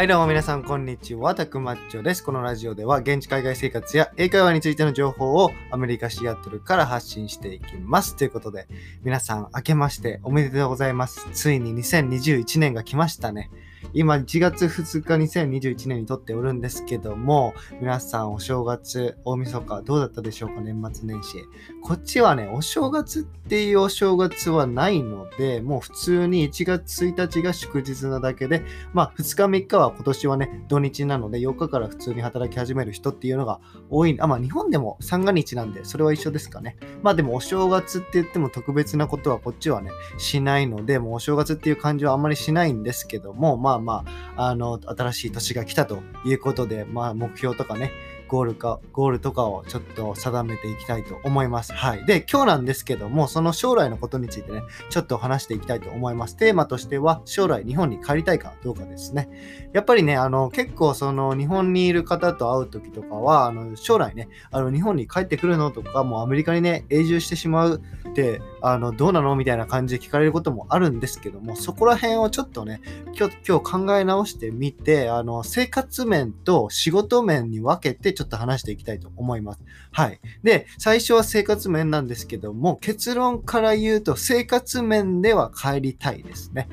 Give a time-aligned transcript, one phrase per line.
[0.00, 1.34] はい、どうも皆さん、こんにちは。
[1.34, 2.24] たくまっちょです。
[2.24, 8.16] このラジオでは、現地海外生活や英会話についての情報をアメリカシアトルから発信していきます。
[8.16, 8.66] ということで、
[9.02, 11.28] 皆さん、明けましておめでとうございます。
[11.34, 13.50] ついに2021年が来ましたね。
[13.92, 21.38] 今、1月2日2021年に撮っておるんですけども、皆さん、お正月、大晦日、どうだったでしょうか、年末年始。
[21.82, 28.62] こっちはね、お正月っていうお正月はないので、もう普通に1月1日が祝日なだけで、
[28.92, 34.16] まあ、2日3日は今年はね、土日なので、4日から普通に働き始める人っていうのが多い。
[34.20, 36.76] あ、まあ、日本でも三が日なんで、それは一緒ですかね。
[37.02, 44.04] まあ、でも、お正月って言っても特別なことはこっちはね、しないので、もうお正月っていう感じはあんまりしないんですけども、まあまあま
[44.36, 47.92] あ、あの、新しい年が来たということで、まあ、目標とかね、
[48.26, 51.72] ゴールか、ゴールとかをちょっと定めていきたいと思います。
[51.72, 52.06] はい。
[52.06, 56.36] で、今日なんですけども、その将来のことについてね、ちょっと話していきたいと思います。
[56.36, 59.28] テーマとしては、将来日本に帰りたいかどうかですね。
[59.72, 69.36] やっぱりね、あの、結構その日本にいる方と会う時とかは、あの、将来ね、あの、日本に帰ってくるのとか、もうアメリカにね、永住してしまうって、あの、どうなの？
[69.36, 72.80] みたいな感じで聞かれることもあるんですけども、そこら辺をちょっとね、
[73.16, 79.60] 今日、今日考え直してみて、あの、生活面と仕事面に分けてちょっと話していきたいと思います。
[79.92, 80.20] はい。
[80.42, 86.68] で、最初は生活面なんですけども、結論から言うと、生活面では帰りたいですね。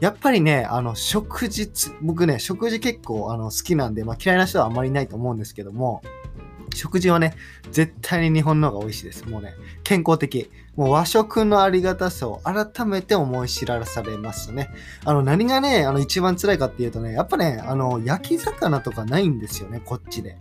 [0.00, 1.70] やっぱりね、あの、食事、
[2.02, 6.02] 僕ね、食事結構あの好きなんで、まあ嫌いな人はあんまりいないと思うんですけども、
[6.74, 7.34] 食事はね、
[7.70, 9.28] 絶対に日本の方が美味しいです。
[9.28, 10.50] もうね、健康的。
[10.76, 14.70] もう和食のありがたさを改めて思い知らされますね。
[15.04, 20.36] あの、何がね、あの、一番辛いかっていうとね、やっぱね、あの、焼き魚とかないんですよね、こっちで。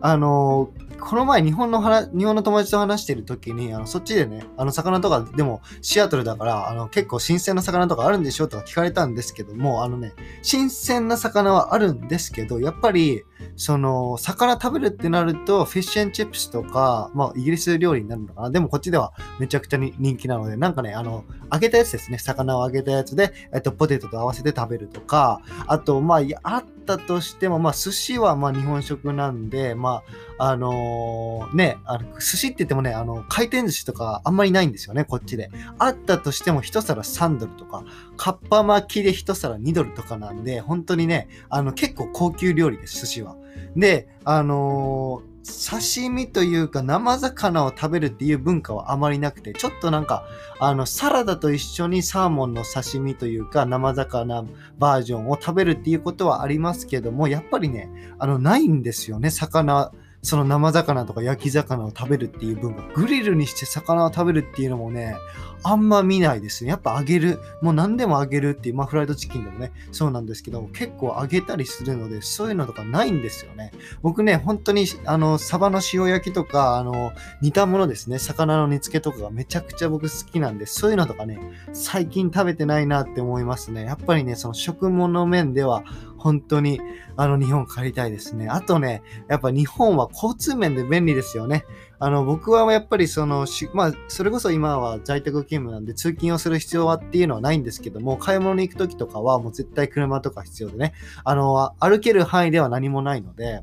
[0.00, 0.70] あの、
[1.00, 13.24] この前日本の話、日本の友達と話してる時に、あの、そっちでね、あの、魚とか、でも、シアトルだから、あの、結構新鮮な魚とかあるんでしょとか聞かれたんですけども、あのね、新鮮な魚はあるんですけど、やっぱり、
[13.56, 18.50] その、魚食べるってなると、フィッシュチップスとか、まあ、イギリス料理になるのかな？
[18.50, 22.18] でも、こっちではめちゃくちゃに人気なので、なんかね、あの、揚げたやつですね。
[22.18, 30.02] 魚を揚げたやつで、えっと、ポテトと合わせて食べるとか、あと、まあ、あったとしても、まあ、寿司は、まあ、日本食なんで、ま
[30.38, 35.50] あ、あのね、あの、寿司って言ってもね、あの、回転寿司とかあんまりないんですよね、こっちで。
[35.78, 37.84] あったとしても、一皿3ドルとか、
[38.16, 43.36] かっぱ巻きで一皿2ドルとかなんで、本当にね、あの、結構高級料理です、寿司は。
[43.74, 50.24] で、あのー刺身というか生魚を食べるっていう文化はあまりなくて、ちょっとなんか、
[50.58, 54.44] あの、サラダと一緒にサーモンの刺身というか生魚
[54.78, 59.92] バージョンを食べるっていうことはありますけども、やっぱりね、あの、ないんですよね、魚。
[60.26, 62.82] その生魚とか焼き魚を食べるっていう文化。
[62.94, 65.14] グリルにして魚を食べるっていうのもね、
[65.62, 66.70] あんま見ないですね。
[66.70, 67.38] やっぱ揚げる。
[67.62, 73.70] もう何でも揚げるっていう、まあフライドチキンでもね、そうなんですけども、結構揚げたりするので、そういうのとかないんですよね。
[74.02, 81.38] 僕ね、本当に、あの、サバの塩焼きとか、あの、煮たものですね、魚の煮付けとかがめちゃくちゃ僕好きなんで、そういうのとかね、
[81.72, 83.84] 最近食べてないなって思いますね。
[83.84, 85.84] やっぱりね、その食物面では、
[86.18, 86.80] 本当に、
[87.16, 88.48] あの、日本帰りたいですね。
[88.48, 91.64] あとね、やっぱ日本は交通面で便利ですよね。
[91.98, 100.92] あの、僕はやっぱりその、しまあ、それこそ今は在宅勤務なんで通勤をする必要はっていうのはないんですけども、買い物に行く時とかはもう絶対車とか必要でね、
[101.24, 103.62] あの、歩ける範囲では何もないので、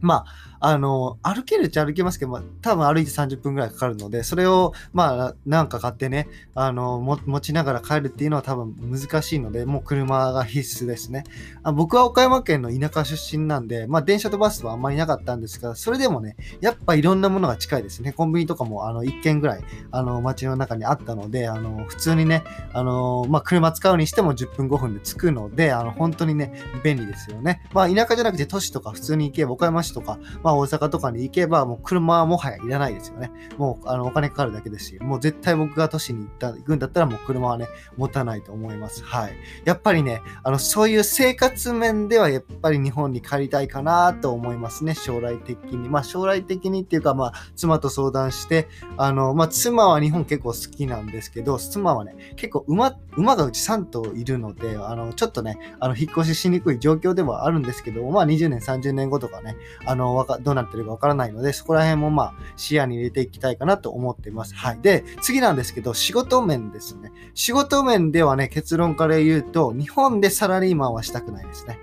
[0.00, 0.24] ま
[0.60, 11.24] あ、の、歩けるっちゃ歩けますけど、まあ、多分歩いて30分ぐらいかかるので、それを、まあ、なんか買ってね、あの、持ちながら帰るっていうのは多分難しいので、もう車が必須ですね。
[11.62, 18.12] あ僕は岡山県の田舎出身なんで、まあ、電車とバスはあんまりなかったんですが、それでもね、やっぱいろんなものが近いですね。
[18.12, 26.52] コンビニとかも、あの、1軒ぐらい、あの、街の中にあったので、あの、普通にね、あの、まあ、車使うにしても10分5分で着くので、あの、本当にね、
[26.82, 27.62] 便利ですよね。
[27.72, 33.30] まあ、田舎じゃなくて都市とか普通に行け、岡山市とか、まあ、大阪とかに行けば、もう車はもはやいらないですよね。
[33.58, 37.66] もう、あの、お金かかるだけですし、もう絶対僕が都市に行った、行くんだったらもう車はね、
[37.98, 39.04] 持たないと思います。
[39.04, 39.32] はい。
[39.66, 44.94] やっぱりね、あの、そういう生活面ではやっぱり日本に帰りたいかなと思いますね。
[44.94, 45.90] 将来的に。
[45.90, 64.54] まあ、将来的にっていうか、まあ、妻と相談して、あの、まあ、妻は日本結構好きなんですけど、妻はね、結構馬、馬がうち3頭いるので、あの、ちょっとね、あの、引っ越ししにくい状況ではあるんですけど、まあ、20年、30年後とかね、あの、わか、どうなってるかわからないので、そこら辺もまあ、視野に入れていきたいかなと思っています。
[64.54, 64.78] はい。
[64.80, 67.12] で、次なんですけど、仕事面ですね。
[67.34, 71.78] 仕事面ではね、結論から言うと、日本でサラリーマンはしたくないですね。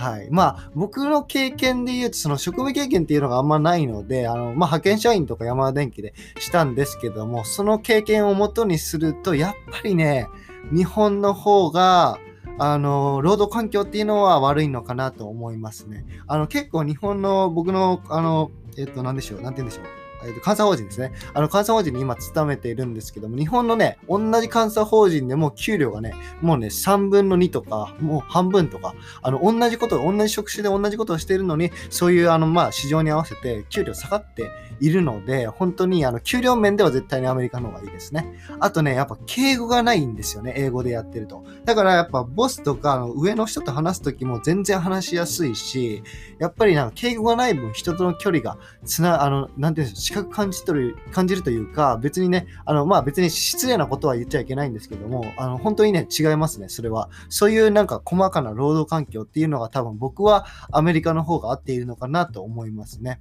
[0.00, 0.28] はい。
[0.30, 10.26] まあ、僕の経験で言うと、その職務経験っていうのがあんまないので、あの、まあ、派遣社員とか山田電機でしたんですけども、その経験をもとにすると、やっぱりね、
[10.72, 12.18] 日本の方が、
[12.62, 16.04] あの、労働環境っていうのは悪いのかなと思いますね。
[16.26, 19.99] あの、結構日本の僕の、あの、えっと、なんでしょう、なんて言うんでしょう。
[20.24, 21.12] えー、監査法人ですね。
[21.34, 34.50] あの、監査法人に今勤めているんですけども、日本のね、同じ監査法人でも給料がね、もうね、3分の2とか、もう半分とか、あの、同じこと、同じ職種で同じことをしているのに、そういう、あの、まあ、市場に合わせて給料下がって
[34.80, 38.34] いるので、本当に、あの、給料面では絶対にアメリカの方がいいですね。
[38.58, 41.44] あとね、やっぱ敬語がないんですよね、英語でやってると。
[41.64, 46.02] だからやっぱ、ボスとか、あの上の人と話すときも全然話しやすいし、
[46.38, 57.10] やっぱりなんか敬語がない分、人との距離がつな、あの、なんていうんですか、視覚感じ取る感じるというか、別にね、あの、まあ別に失礼なことは言っちゃいけないんですけども、あの、本当にね、違いますね、それは。
[57.28, 63.20] そういうなんか細かな労働環境っていうのが多分僕はアメリカの方が合っているのかなと思いますね。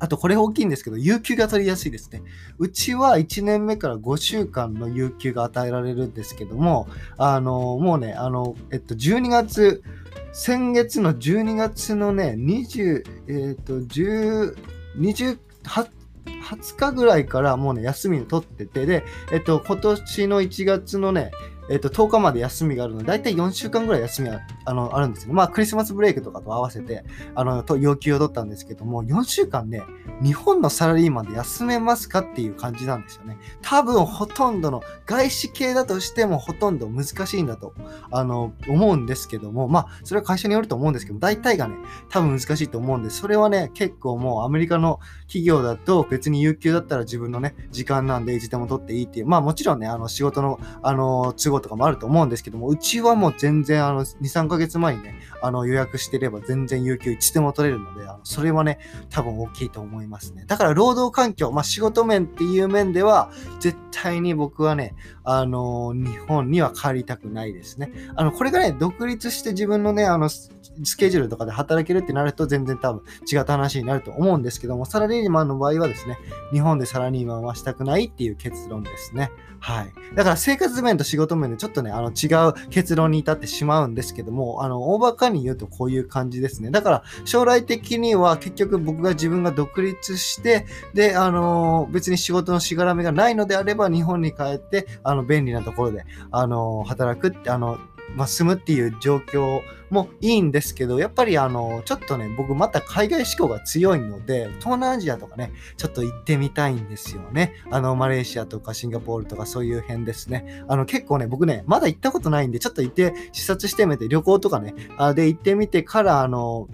[0.00, 2.22] あと、これ大きいんですけど、有給が取りやすいですね。
[2.58, 9.84] うちは1年目から5週間の有給が与えられるんですけども、あの、もうね、あの、えっと、12月、
[10.32, 14.56] 先月の12月のね、20、えっと、10、
[14.98, 15.88] 28
[16.26, 21.30] 20日ぐらいからもうね、休みを取ってて、で、えっと、今年の1月のね、
[21.70, 25.32] えっと、10日まで休みがあるので、だいたい4週間ぐらい休みはあのあるんですよ。
[25.32, 27.04] まあ、クリスマスブレイクとかと合わせて、
[27.36, 29.82] あの、と要求を取ったんですけども、4週間ね、
[30.20, 33.38] 日本のサラリーマンで休めますかっていう感じなんですよね。
[33.62, 37.72] 多分、ほとんどの、外資系だとしてもほとんど難しいんだと、
[38.10, 41.76] あの、思うんですけども、まあ、それは会社によると思うんですけど、大体がね、
[42.08, 58.78] 多分難しいと思うんで、それはね、結構もうアメリカの企業だと別に有給だったら自分のね、時間なんでいつでも取っていいっていう、まあもちろんね、あの、仕事の、あの、都合とかもあると思うんですけども、うちはもう全然あの、2、3ヶ月前にね、あの、予約してれば全然有給いつでも取れるので、あのそれはね、
[59.10, 60.44] 多分大きいと思いますね。
[60.46, 63.30] だから労働環境、まあ仕事面っていう面では、
[63.60, 67.92] 絶対に僕はね、あの、日本には帰りたくないですね。
[68.16, 70.50] あの、これがね、独立して自分のね、あの、ス
[70.96, 76.18] ケジュールとかで働けるってなると全然多分違った話になると思うんですけども、サラリーマンの場合はですね、
[76.52, 79.30] 日本でサラリーマンはしたくないっていう結論ですね。
[79.60, 79.92] はい。
[80.14, 86.70] だから生活面と仕事面でちょっとね、あの違う結論に至ってしまうんですけども、あの、大バカに言うとこういう感じですね。
[86.70, 97.78] だから将来的には結局僕が自分が独立して、で、あの、別に仕事のしがらみがないのであれば日本に帰って、あの、便利なところで、あの、働くって、あの、
[98.16, 99.60] まあ、住むっていう状況
[99.90, 107.54] もいいんですけど、やっぱりあの、ちょっとね、僕また海外志向が強いので、東南アジアとかね、ちょっと行ってみたいんですよね。
[107.70, 110.64] あの、マレーシアとかシンガポールとかそういう辺ですね。
[110.68, 116.68] あの、結構ね、僕ね、まだ行ったことないんで、ちょっと行って視察してみて、旅行とかね、あで行ってみてから、あの、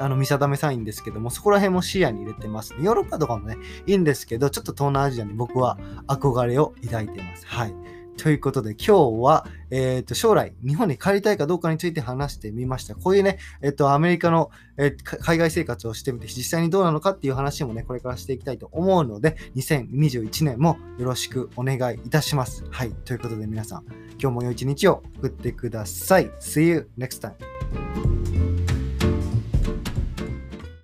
[0.00, 2.80] あの見定めたいんですけども、そこら辺も視野に入れてます、ね。
[2.82, 3.56] ヨーロッパとかもね、
[3.86, 7.46] いいんですけど、ちょっと東南アジアに僕は憧れを抱いています。
[7.46, 7.97] はい。
[8.18, 12.96] ということで、今日は、えっ、ー、と、将来、日本に帰りたいかどうかについて話してみました。
[12.96, 22.64] こういうね、えっ、ー、と、アメリカの、えー、海外生活をしてみて、実際にどうなのかっていう話もね、これからしていきたいと思うので、2021年もよろしくお願いいたします。
[22.70, 22.90] はい。
[23.04, 23.84] ということで、皆さん、
[24.20, 26.26] 今日も良い一日を送ってください。
[26.40, 28.27] See you next time.